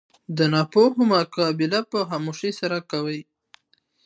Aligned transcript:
د 0.37 0.39
ناپوهانو 0.53 1.03
مقابله 1.11 1.79
په 1.91 1.99
خاموشي 2.09 2.51
سره 2.59 2.77
کوئ! 2.91 3.19